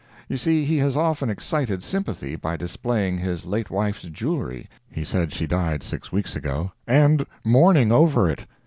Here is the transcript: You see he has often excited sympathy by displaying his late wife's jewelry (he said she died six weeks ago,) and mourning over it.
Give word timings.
You 0.27 0.35
see 0.35 0.65
he 0.65 0.77
has 0.77 0.97
often 0.97 1.29
excited 1.29 1.83
sympathy 1.83 2.35
by 2.35 2.57
displaying 2.57 3.19
his 3.19 3.45
late 3.45 3.69
wife's 3.69 4.01
jewelry 4.01 4.67
(he 4.89 5.03
said 5.03 5.31
she 5.31 5.45
died 5.45 5.83
six 5.83 6.11
weeks 6.11 6.35
ago,) 6.35 6.71
and 6.87 7.23
mourning 7.45 7.91
over 7.91 8.27
it. 8.27 8.45